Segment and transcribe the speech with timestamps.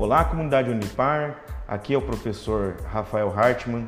[0.00, 1.42] Olá, comunidade Unipar.
[1.68, 3.86] Aqui é o professor Rafael Hartmann,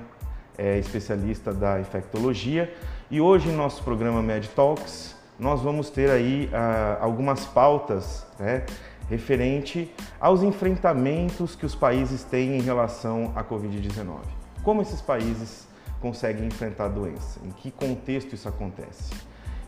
[0.58, 2.70] é especialista da infectologia,
[3.10, 8.66] e hoje em nosso programa Med Talks nós vamos ter aí ah, algumas pautas né,
[9.08, 9.90] referente
[10.20, 14.18] aos enfrentamentos que os países têm em relação à Covid-19.
[14.62, 15.66] Como esses países
[15.98, 17.40] conseguem enfrentar a doença?
[17.42, 19.14] Em que contexto isso acontece?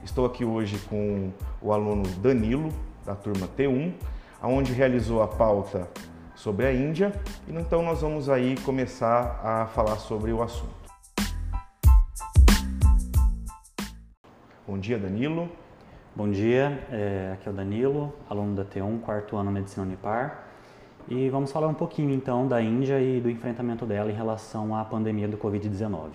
[0.05, 1.33] Estou aqui hoje com
[1.63, 2.69] o aluno Danilo,
[3.03, 3.95] da turma T1,
[4.43, 5.89] onde realizou a pauta
[6.45, 7.11] sobre a Índia,
[7.49, 10.75] e então nós vamos aí começar a falar sobre o assunto.
[14.69, 15.49] Bom dia, Danilo.
[16.15, 20.45] Bom dia, é, aqui é o Danilo, aluno da T1, quarto ano Medicina Unipar.
[21.09, 24.85] E vamos falar um pouquinho então da Índia e do enfrentamento dela em relação à
[24.85, 26.11] pandemia do Covid-19.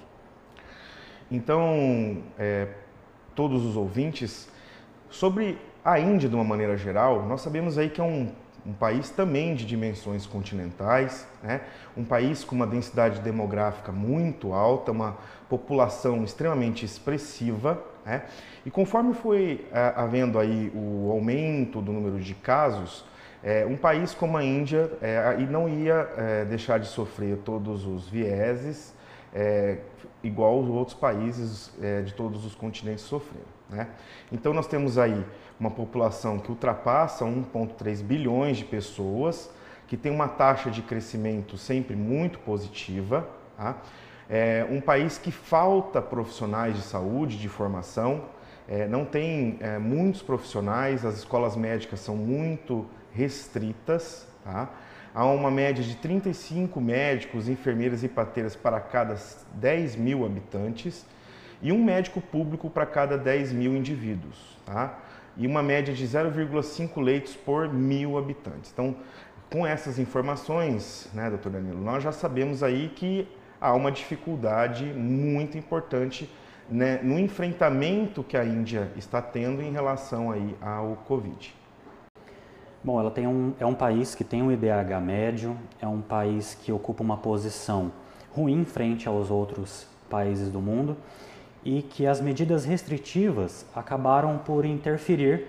[1.31, 2.67] Então, é,
[3.33, 4.47] todos os ouvintes,
[5.09, 8.31] sobre a Índia de uma maneira geral, nós sabemos aí que é um,
[8.65, 11.61] um país também de dimensões continentais, né?
[11.95, 15.17] um país com uma densidade demográfica muito alta, uma
[15.49, 18.23] população extremamente expressiva, né?
[18.65, 23.05] e conforme foi é, havendo aí o aumento do número de casos,
[23.43, 28.07] é, um país como a Índia é, e não ia deixar de sofrer todos os
[28.07, 28.93] vieses
[30.23, 31.71] igual os outros países
[32.03, 33.58] de todos os continentes sofreram.
[33.69, 33.87] Né?
[34.31, 35.25] Então nós temos aí
[35.59, 39.49] uma população que ultrapassa 1,3 bilhões de pessoas,
[39.87, 43.27] que tem uma taxa de crescimento sempre muito positiva.
[43.57, 43.77] Tá?
[44.29, 48.25] É um país que falta profissionais de saúde, de formação,
[48.67, 54.69] é, não tem é, muitos profissionais, as escolas médicas são muito restritas, tá?
[55.11, 59.17] Há uma média de 35 médicos, enfermeiras e parteiras para cada
[59.55, 61.03] 10 mil habitantes
[61.61, 64.97] e um médico público para cada 10 mil indivíduos, tá?
[65.37, 68.71] E uma média de 0,5 leitos por mil habitantes.
[68.73, 68.95] Então,
[69.51, 73.27] com essas informações, né, doutor Danilo, nós já sabemos aí que
[73.59, 76.29] há uma dificuldade muito importante
[76.69, 81.55] né, no enfrentamento que a Índia está tendo em relação aí ao Covid.
[82.83, 86.53] Bom, ela tem um, é um país que tem um IDH médio, é um país
[86.53, 87.91] que ocupa uma posição
[88.31, 90.95] ruim frente aos outros países do mundo
[91.63, 95.47] e que as medidas restritivas acabaram por interferir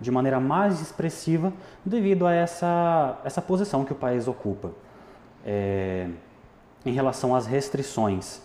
[0.00, 1.52] de maneira mais expressiva
[1.84, 4.70] devido a essa, essa posição que o país ocupa.
[5.44, 6.08] É,
[6.86, 8.40] em relação às restrições,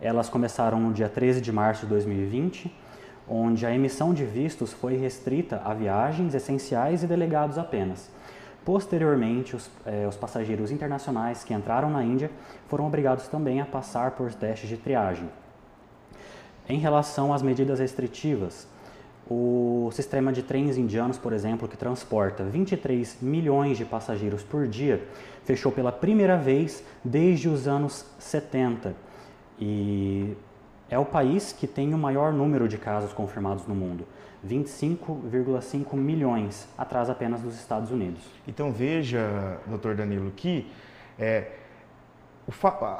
[0.00, 2.74] elas começaram no dia 13 de março de 2020
[3.28, 8.10] onde a emissão de vistos foi restrita a viagens essenciais e delegados apenas.
[8.64, 12.30] Posteriormente, os, eh, os, passageiros internacionais que entraram na Índia
[12.68, 15.28] foram obrigados também a passar por testes de triagem.
[16.68, 18.68] Em relação às medidas restritivas,
[19.30, 25.02] o sistema de trens indianos, por exemplo, que transporta 23 milhões de passageiros por dia,
[25.44, 28.94] fechou pela primeira vez desde os anos 70.
[29.58, 30.34] E
[30.90, 34.06] é o país que tem o maior número de casos confirmados no mundo,
[34.46, 38.22] 25,5 milhões, atrás apenas dos Estados Unidos.
[38.46, 40.70] Então veja, doutor Danilo, que
[41.18, 41.50] é,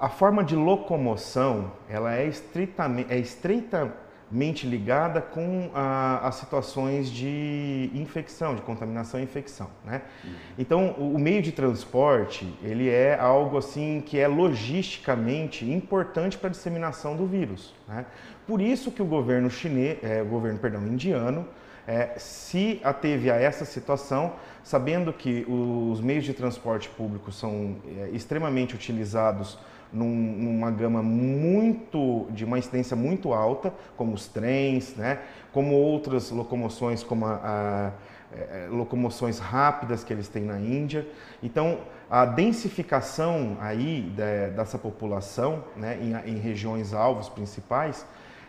[0.00, 7.90] a forma de locomoção ela é estritamente, é estreitamente mente ligada com as situações de
[7.94, 10.02] infecção, de contaminação e infecção, né?
[10.22, 10.30] Uhum.
[10.58, 16.48] Então, o, o, meio de transporte, ele é algo assim que é logisticamente importante para
[16.48, 18.04] a disseminação do vírus, né?
[18.46, 21.46] Por isso que o governo chinês, é, o governo, perdão, indiano,
[21.88, 28.10] é, se ateve a essa situação, sabendo que os meios de transporte público são é,
[28.10, 29.58] extremamente utilizados
[29.90, 35.18] num, numa gama muito de uma incidência muito alta, como os trens, né?
[35.50, 37.92] como outras locomoções, como a, a,
[38.36, 41.06] é, é, locomoções rápidas que eles têm na Índia.
[41.42, 41.78] Então,
[42.10, 48.04] a densificação aí de, dessa população, né, em, em, regiões alvos principais,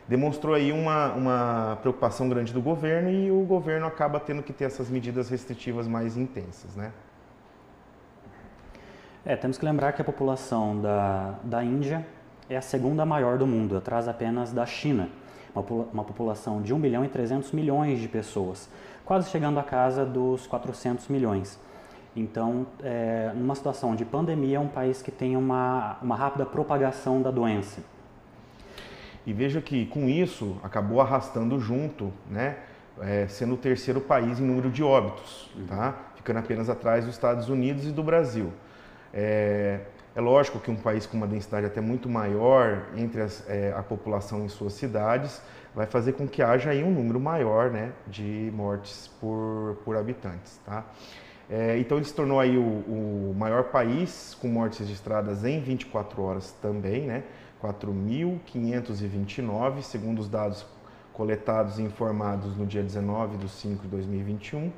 [0.10, 4.66] demonstrou aí uma, uma preocupação grande do governo e o governo acaba tendo que ter
[4.66, 6.92] essas medidas restritivas mais intensas, né?
[9.24, 12.04] É, temos que lembrar que a população da, da Índia
[12.50, 15.10] é a segunda maior do mundo, atrás apenas da China,
[15.54, 15.64] uma,
[15.94, 18.68] uma população de 1 bilhão e 300 milhões de pessoas,
[19.06, 21.60] quase chegando à casa dos 400 milhões.
[22.16, 27.22] Então, é, numa situação de pandemia, é um país que tem uma, uma rápida propagação
[27.22, 27.84] da doença.
[29.30, 32.58] E veja que com isso acabou arrastando junto, né,
[33.00, 35.94] é, sendo o terceiro país em número de óbitos, tá?
[36.16, 38.52] ficando apenas atrás dos Estados Unidos e do Brasil.
[39.14, 39.82] É,
[40.16, 43.84] é lógico que um país com uma densidade até muito maior entre as, é, a
[43.84, 45.40] população em suas cidades
[45.76, 50.60] vai fazer com que haja aí um número maior né, de mortes por, por habitantes.
[50.66, 50.84] Tá?
[51.48, 56.20] É, então ele se tornou aí o, o, maior país com mortes registradas em 24
[56.20, 57.24] horas também, né?
[57.62, 60.66] 4.529, segundo os dados
[61.14, 64.72] coletados e informados no dia 19 de 5 de 2021.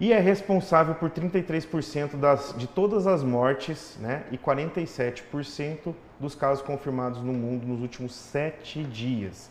[0.00, 4.24] E é responsável por 33% das, de todas as mortes né?
[4.32, 9.50] e 47% dos casos confirmados no mundo nos últimos sete dias.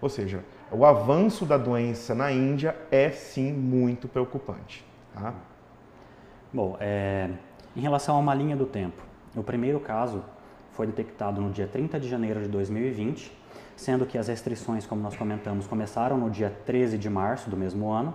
[0.00, 4.84] Ou seja, o avanço da doença na Índia é sim muito preocupante.
[5.12, 5.34] Tá?
[6.52, 7.28] Bom, é,
[7.76, 9.02] em relação a uma linha do tempo,
[9.36, 10.24] o primeiro caso
[10.72, 13.32] foi detectado no dia 30 de janeiro de 2020,
[13.76, 17.90] sendo que as restrições, como nós comentamos, começaram no dia 13 de março do mesmo
[17.90, 18.14] ano.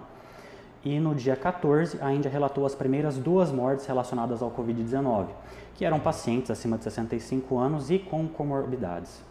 [0.83, 5.27] E no dia 14, a Índia relatou as primeiras duas mortes relacionadas ao Covid-19,
[5.75, 9.21] que eram pacientes acima de 65 anos e com comorbidades.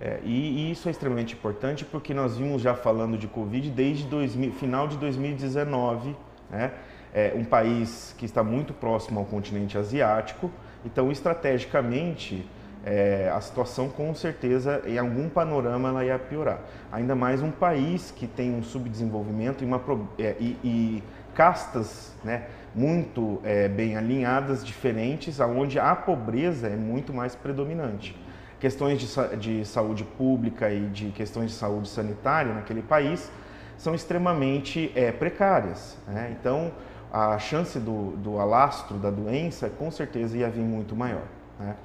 [0.00, 4.04] É, e, e, isso é extremamente importante porque nós vimos já falando de Covid desde
[4.04, 6.16] 2000, final de 2019,
[6.50, 6.72] né?
[7.14, 10.50] é um país que está muito próximo ao continente asiático,
[10.84, 12.46] então estrategicamente
[12.84, 16.60] é, a situação com certeza em algum panorama ela ia piorar.
[16.92, 19.80] Ainda mais um país que tem um subdesenvolvimento e, uma,
[20.18, 21.02] é, e, e
[21.34, 22.44] castas né,
[22.74, 28.16] muito é, bem alinhadas, diferentes, onde a pobreza é muito mais predominante.
[28.60, 33.30] Questões de, de saúde pública e de questões de saúde sanitária naquele país
[33.76, 35.98] são extremamente é, precárias.
[36.06, 36.34] Né?
[36.38, 36.72] Então,
[37.14, 41.22] a chance do, do alastro da doença com certeza ia vir muito maior.
[41.60, 41.76] Né?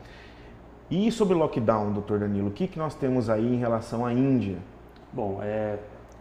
[0.90, 4.58] E sobre lockdown, doutor Danilo, o que, que nós temos aí em relação à Índia?
[5.14, 5.78] Bom, é,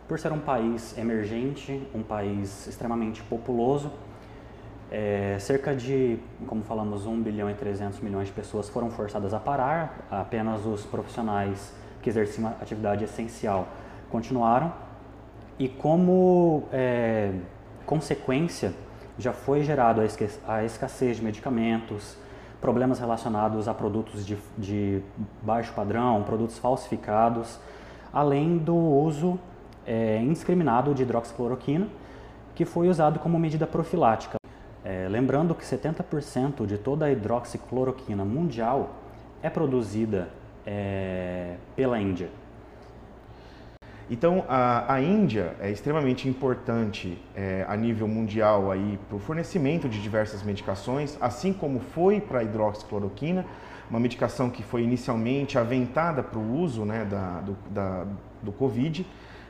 [0.06, 3.90] por ser um país emergente, um país extremamente populoso,
[4.90, 9.40] é, cerca de, como falamos, 1 bilhão e 300 milhões de pessoas foram forçadas a
[9.40, 11.72] parar, apenas os profissionais
[12.02, 13.68] que exerciam atividade essencial
[14.10, 14.70] continuaram.
[15.58, 17.32] E como é,
[17.86, 18.74] consequência
[19.18, 20.00] já foi gerado
[20.46, 22.16] a escassez de medicamentos,
[22.60, 25.02] problemas relacionados a produtos de, de
[25.42, 27.58] baixo padrão, produtos falsificados,
[28.12, 29.38] além do uso
[29.86, 31.88] é, indiscriminado de hidroxicloroquina,
[32.54, 34.36] que foi usado como medida profilática.
[34.84, 38.90] É, lembrando que 70% de toda a hidroxicloroquina mundial
[39.42, 40.28] é produzida
[40.66, 42.28] é, pela Índia.
[44.10, 48.70] Então, a, a Índia é extremamente importante é, a nível mundial
[49.06, 53.44] para o fornecimento de diversas medicações, assim como foi para a hidroxicloroquina,
[53.90, 58.06] uma medicação que foi inicialmente aventada para o uso né, da, do, da,
[58.42, 59.06] do Covid,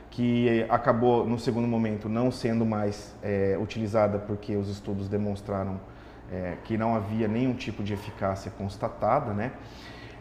[0.09, 5.79] que acabou, no segundo momento, não sendo mais é, utilizada porque os estudos demonstraram
[6.31, 9.51] é, que não havia nenhum tipo de eficácia constatada, né?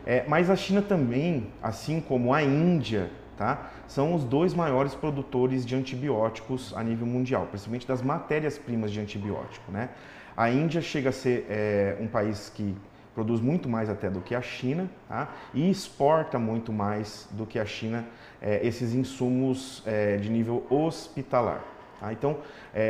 [0.07, 3.71] É, mas a China também, assim como a Índia, tá?
[3.87, 9.71] são os dois maiores produtores de antibióticos a nível mundial, principalmente das matérias-primas de antibiótico.
[9.71, 9.91] Né?
[10.37, 12.77] A Índia chega a ser é, um país que
[13.15, 15.29] produz muito mais até do que a China tá?
[15.55, 18.05] e exporta muito mais do que a China
[18.43, 21.65] é, esses insumos é, de nível hospitalar.
[22.01, 22.13] Tá?
[22.13, 22.39] Então,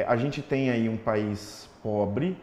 [0.06, 2.36] a gente tem aí um país pobre,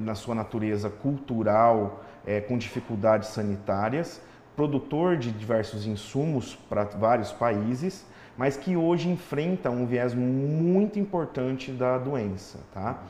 [0.00, 2.04] na sua natureza cultural,
[2.46, 4.20] com dificuldades sanitárias,
[4.56, 8.06] produtor de diversos insumos para vários países,
[8.36, 12.58] mas que hoje enfrenta um viés muito importante da doença.
[12.72, 13.02] Tá?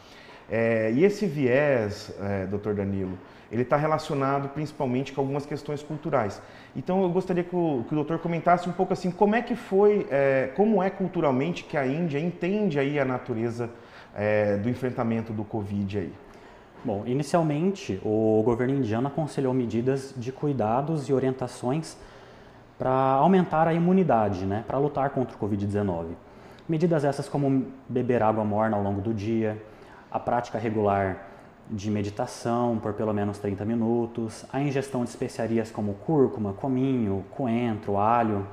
[0.50, 3.18] É, e esse viés, é, doutor Danilo,
[3.50, 6.42] ele está relacionado principalmente com algumas questões culturais.
[6.74, 9.54] Então eu gostaria que o, que o doutor comentasse um pouco assim, como é que
[9.54, 13.70] foi, é, como é culturalmente que a Índia entende aí a natureza
[14.14, 16.12] é, do enfrentamento do Covid aí.
[16.86, 21.96] Bom, inicialmente o governo indiano aconselhou medidas de cuidados e orientações
[22.78, 26.10] para aumentar a imunidade, né, para lutar contra o Covid-19.
[26.68, 29.60] Medidas essas como beber água morna ao longo do dia,
[30.12, 31.26] a prática regular
[31.68, 37.96] de meditação por pelo menos 30 minutos, a ingestão de especiarias como cúrcuma, cominho, coentro,
[37.98, 38.46] alho,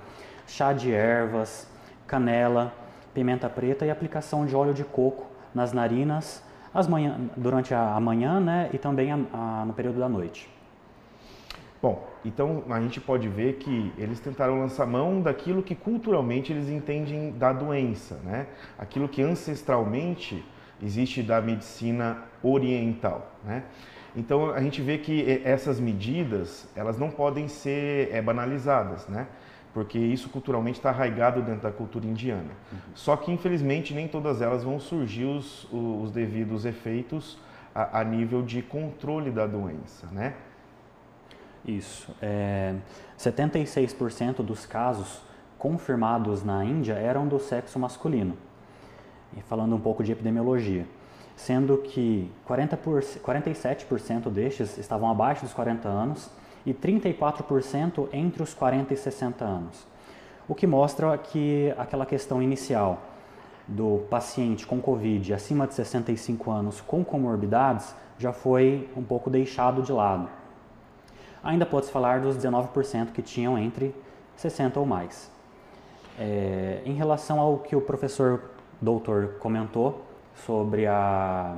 [0.47, 1.67] chá de ervas,
[2.07, 2.73] canela,
[3.13, 6.41] pimenta preta e aplicação de óleo de coco nas narinas
[6.73, 10.49] as manhã, durante a, manhã né, e também a, a, no período da noite.
[11.81, 16.69] Bom, então a gente pode ver que eles tentaram lançar mão daquilo que culturalmente eles
[16.69, 18.47] entendem da doença, né?
[18.79, 20.43] aquilo que ancestralmente
[20.81, 23.33] existe da medicina oriental.
[23.43, 23.63] Né?
[24.15, 29.05] Então a gente vê que essas medidas elas não podem ser é, banalizadas.
[29.09, 29.27] Né?
[29.73, 32.51] Porque isso culturalmente está arraigado dentro da cultura indiana.
[32.71, 32.79] Uhum.
[32.93, 37.39] Só que, infelizmente, nem todas elas vão surgir os, os devidos efeitos
[37.73, 40.35] a, a, nível de controle da doença, né?
[41.65, 42.13] Isso.
[42.21, 42.75] É,
[43.17, 45.21] 76% dos casos
[45.57, 48.37] confirmados na Índia eram do sexo masculino.
[49.35, 50.85] E falando um pouco de epidemiologia.
[51.35, 56.29] sendo que 40 por, 47% destes estavam abaixo dos 40 anos
[56.65, 59.87] e 34% entre os 40 e 60 anos.
[60.47, 63.01] O que mostra que aquela questão inicial
[63.67, 69.81] do paciente com Covid acima de 65 anos com comorbidades já foi um pouco deixado
[69.81, 70.29] de lado.
[71.43, 73.93] Ainda pode-se falar dos 19% que tinham entre
[74.35, 75.31] 60 ou mais.
[76.19, 78.51] É, em relação ao que o professor
[78.81, 80.01] doutor comentou
[80.45, 81.57] sobre a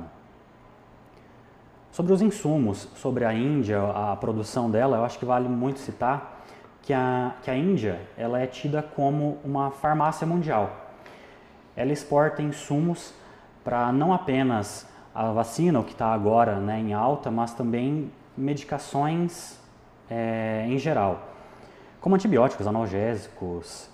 [1.96, 6.44] sobre os insumos, sobre a Índia, a produção dela, eu acho que vale muito citar
[6.82, 10.90] que a, que a Índia ela é tida como uma farmácia mundial.
[11.74, 13.14] Ela exporta insumos
[13.64, 19.58] para não apenas a vacina, o que está agora né, em alta, mas também medicações
[20.10, 21.26] é, em geral,
[21.98, 23.88] como antibióticos, analgésicos.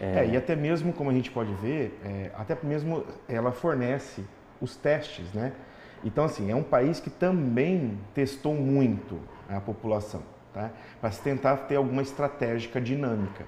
[0.00, 0.24] É...
[0.24, 0.30] é...
[0.30, 4.24] e até mesmo, como a gente pode ver, é, até mesmo ela fornece
[4.60, 5.52] os testes, né?
[6.06, 10.22] Então, assim, é um país que também testou muito a população,
[10.54, 10.70] tá?
[11.00, 13.44] Para se tentar ter alguma estratégica dinâmica.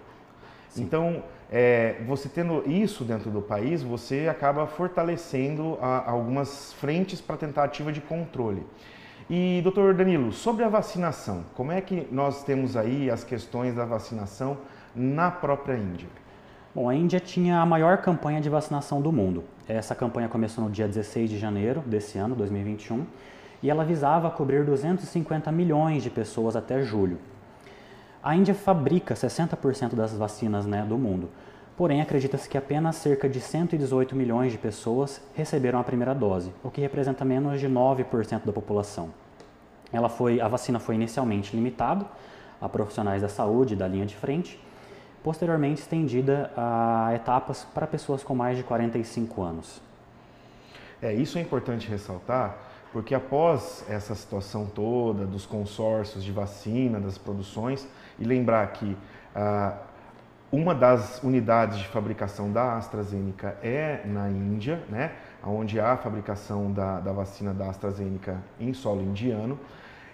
[0.68, 0.82] Sim.
[0.82, 1.22] Então,
[1.52, 7.92] é, você tendo isso dentro do país, você acaba fortalecendo a, algumas frentes para tentativa
[7.92, 8.66] de controle.
[9.30, 13.84] E, doutor Danilo, sobre a vacinação, como é que nós temos aí as questões da
[13.84, 14.58] vacinação
[14.96, 16.08] na própria Índia?
[16.74, 19.42] Bom, a Índia tinha a maior campanha de vacinação do mundo.
[19.66, 23.06] Essa campanha começou no dia 16 de janeiro desse ano, 2021,
[23.62, 27.18] e ela visava cobrir 250 milhões de pessoas até julho.
[28.22, 31.30] A Índia fabrica 60% das vacinas né, do mundo,
[31.74, 36.70] porém acredita-se que apenas cerca de 118 milhões de pessoas receberam a primeira dose, o
[36.70, 39.08] que representa menos de 9% da população.
[39.90, 42.04] Ela foi, a vacina foi inicialmente limitada
[42.60, 44.60] a profissionais da saúde da linha de frente,
[45.22, 49.80] posteriormente estendida a etapas para pessoas com mais de 45 anos.
[51.00, 52.56] É, isso é importante ressaltar,
[52.92, 57.86] porque após essa situação toda dos consórcios de vacina, das produções,
[58.18, 58.96] e lembrar que
[59.34, 59.76] ah,
[60.50, 65.12] uma das unidades de fabricação da AstraZeneca é na Índia, né,
[65.44, 69.58] onde há a fabricação da, da vacina da AstraZeneca em solo indiano.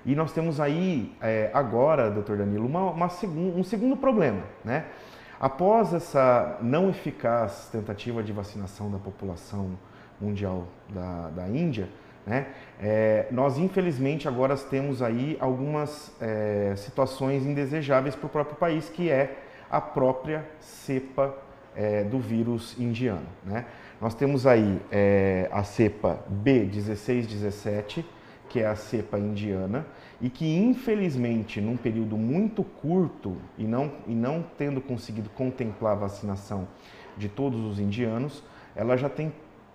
[0.04, 4.42] E nós temos aí é, agora, doutor Danilo, uma, uma segun, um segundo problema.
[4.64, 4.84] Né?
[5.40, 9.78] Após essa não eficaz tentativa de vacinação da população
[10.20, 11.88] mundial da, da Índia,
[12.26, 12.46] né?
[12.80, 19.10] É, nós, infelizmente, agora temos aí algumas é, situações indesejáveis para o próprio país, que
[19.10, 19.36] é
[19.70, 21.34] a própria cepa
[21.76, 23.26] é, do vírus indiano.
[23.44, 23.66] Né?
[24.00, 28.04] Nós temos aí é, a cepa B1617,
[28.54, 29.84] que é a cepa indiana,
[30.20, 35.96] e que, infelizmente, num período muito curto e não, e não tendo conseguido contemplar a
[35.96, 36.68] vacinação
[37.16, 38.44] de todos os indianos,
[38.76, 39.32] ela já tem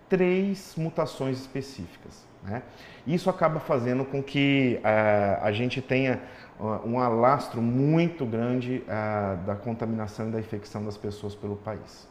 [0.07, 2.25] três mutações específicas.
[2.41, 2.63] Né?
[3.05, 6.21] Isso acaba fazendo com que uh, a gente tenha
[6.57, 12.07] uh, um alastro muito grande uh, da contaminação e da infecção das pessoas pelo país.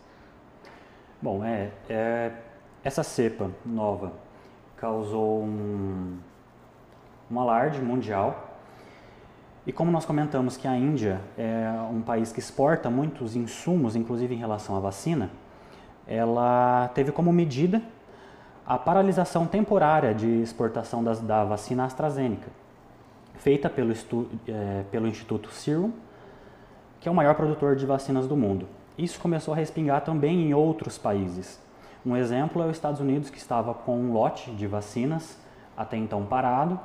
[1.22, 2.30] Bom, é, é
[2.84, 4.28] essa cepa nova
[4.78, 6.18] causou um,
[7.30, 8.56] um alarde mundial.
[9.66, 14.34] E como nós comentamos que a Índia é um país que exporta muitos insumos, inclusive
[14.34, 15.30] em relação à vacina,
[16.06, 17.82] ela teve como medida
[18.66, 22.50] a paralisação temporária de exportação das, da vacina AstraZeneca,
[23.34, 25.92] feita pelo, estu, é, pelo Instituto Serum,
[27.00, 28.66] que é o maior produtor de vacinas do mundo.
[28.96, 31.60] Isso começou a respingar também em outros países.
[32.04, 35.38] Um exemplo é os Estados Unidos, que estava com um lote de vacinas
[35.76, 36.80] até então parado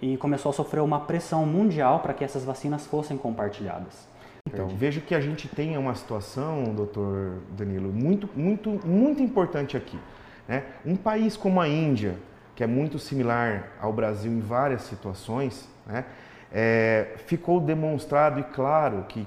[0.00, 4.06] e começou a sofrer uma pressão mundial para que essas vacinas fossem compartilhadas.
[4.48, 9.98] Então, vejo que a gente tem uma situação, doutor Danilo, muito, muito, muito importante aqui.
[10.46, 10.62] Né?
[10.84, 12.16] Um país como a Índia,
[12.54, 16.04] que é muito similar ao Brasil em várias situações, né?
[16.52, 19.26] é, ficou demonstrado e claro que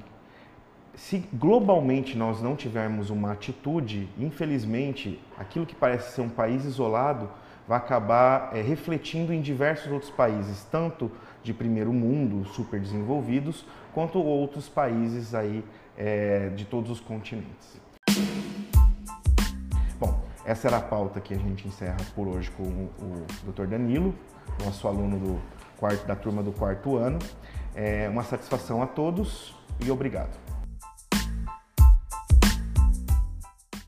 [0.95, 7.29] se globalmente nós não tivermos uma atitude, infelizmente, aquilo que parece ser um país isolado
[7.69, 11.11] vai acabar é, refletindo em diversos outros países, tanto
[11.43, 15.63] de primeiro mundo, super desenvolvidos, quanto outros países aí
[15.95, 17.79] é, de todos os continentes.
[20.45, 23.67] Essa era a pauta que a gente encerra por hoje com o, o Dr.
[23.67, 24.15] Danilo,
[24.65, 25.39] nosso aluno do
[25.77, 27.19] quarto, da turma do quarto ano.
[27.75, 30.35] É uma satisfação a todos e obrigado.